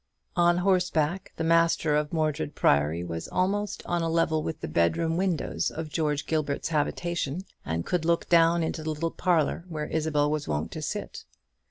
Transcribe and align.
On 0.35 0.57
horseback 0.57 1.31
the 1.35 1.43
master 1.43 1.95
of 1.95 2.11
Mordred 2.11 2.55
Priory 2.55 3.03
was 3.03 3.27
almost 3.27 3.83
on 3.85 4.01
a 4.01 4.09
level 4.09 4.41
with 4.41 4.59
the 4.61 4.67
bedroom 4.67 5.15
windows 5.15 5.69
of 5.69 5.89
George 5.89 6.25
Gilbert's 6.25 6.69
habitation, 6.69 7.43
and 7.63 7.85
could 7.85 8.03
look 8.03 8.27
down 8.27 8.63
into 8.63 8.81
the 8.81 8.89
little 8.89 9.11
parlour 9.11 9.63
where 9.69 9.85
Isabel 9.85 10.31
was 10.31 10.47
wont 10.47 10.71
to 10.71 10.81
sit. 10.81 11.25